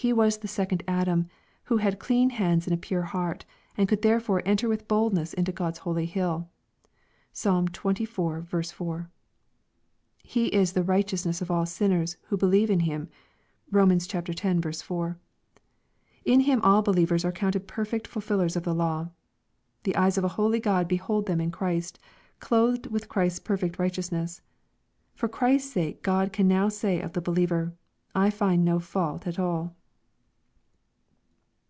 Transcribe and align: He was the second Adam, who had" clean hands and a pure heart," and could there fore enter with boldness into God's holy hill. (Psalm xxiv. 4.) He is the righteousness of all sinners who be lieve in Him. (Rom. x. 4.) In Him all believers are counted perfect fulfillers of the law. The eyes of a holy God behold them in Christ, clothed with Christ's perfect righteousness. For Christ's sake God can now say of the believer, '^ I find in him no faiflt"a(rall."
He 0.00 0.12
was 0.12 0.38
the 0.38 0.46
second 0.46 0.84
Adam, 0.86 1.28
who 1.64 1.78
had" 1.78 1.98
clean 1.98 2.30
hands 2.30 2.68
and 2.68 2.74
a 2.74 2.76
pure 2.76 3.02
heart," 3.02 3.44
and 3.76 3.88
could 3.88 4.02
there 4.02 4.20
fore 4.20 4.44
enter 4.46 4.68
with 4.68 4.86
boldness 4.86 5.34
into 5.34 5.50
God's 5.50 5.80
holy 5.80 6.06
hill. 6.06 6.48
(Psalm 7.32 7.66
xxiv. 7.66 8.66
4.) 8.76 9.10
He 10.22 10.46
is 10.54 10.74
the 10.74 10.84
righteousness 10.84 11.42
of 11.42 11.50
all 11.50 11.66
sinners 11.66 12.16
who 12.28 12.36
be 12.36 12.46
lieve 12.46 12.70
in 12.70 12.78
Him. 12.86 13.08
(Rom. 13.72 13.90
x. 13.90 14.06
4.) 14.82 15.18
In 16.24 16.40
Him 16.42 16.60
all 16.62 16.82
believers 16.82 17.24
are 17.24 17.32
counted 17.32 17.66
perfect 17.66 18.06
fulfillers 18.06 18.54
of 18.54 18.62
the 18.62 18.76
law. 18.76 19.08
The 19.82 19.96
eyes 19.96 20.16
of 20.16 20.22
a 20.22 20.28
holy 20.38 20.60
God 20.60 20.86
behold 20.86 21.26
them 21.26 21.40
in 21.40 21.50
Christ, 21.50 21.98
clothed 22.38 22.86
with 22.86 23.08
Christ's 23.08 23.40
perfect 23.40 23.80
righteousness. 23.80 24.42
For 25.16 25.26
Christ's 25.28 25.72
sake 25.72 26.04
God 26.04 26.32
can 26.32 26.46
now 26.46 26.68
say 26.68 27.00
of 27.00 27.14
the 27.14 27.20
believer, 27.20 27.74
'^ 27.76 27.76
I 28.14 28.30
find 28.30 28.60
in 28.60 28.60
him 28.60 28.64
no 28.76 28.78
faiflt"a(rall." 28.78 29.74